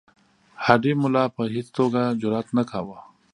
[0.65, 2.99] هډې ملا په هیڅ توګه جرأت نه کاوه.